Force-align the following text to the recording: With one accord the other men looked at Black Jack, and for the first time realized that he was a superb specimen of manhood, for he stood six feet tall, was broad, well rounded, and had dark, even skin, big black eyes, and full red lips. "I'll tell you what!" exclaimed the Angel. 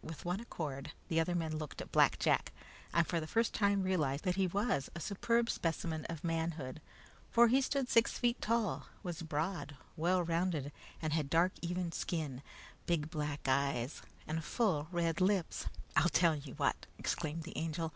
With 0.00 0.24
one 0.24 0.40
accord 0.40 0.92
the 1.08 1.20
other 1.20 1.34
men 1.34 1.58
looked 1.58 1.82
at 1.82 1.92
Black 1.92 2.18
Jack, 2.18 2.50
and 2.94 3.06
for 3.06 3.20
the 3.20 3.26
first 3.26 3.52
time 3.52 3.82
realized 3.82 4.24
that 4.24 4.36
he 4.36 4.46
was 4.46 4.88
a 4.94 5.00
superb 5.00 5.50
specimen 5.50 6.06
of 6.06 6.24
manhood, 6.24 6.80
for 7.30 7.48
he 7.48 7.60
stood 7.60 7.90
six 7.90 8.12
feet 8.16 8.40
tall, 8.40 8.86
was 9.02 9.20
broad, 9.20 9.76
well 9.94 10.22
rounded, 10.22 10.72
and 11.02 11.12
had 11.12 11.28
dark, 11.28 11.52
even 11.60 11.92
skin, 11.92 12.40
big 12.86 13.10
black 13.10 13.46
eyes, 13.48 14.00
and 14.26 14.42
full 14.44 14.88
red 14.90 15.20
lips. 15.20 15.66
"I'll 15.94 16.08
tell 16.08 16.34
you 16.34 16.54
what!" 16.54 16.86
exclaimed 16.98 17.42
the 17.42 17.58
Angel. 17.58 17.92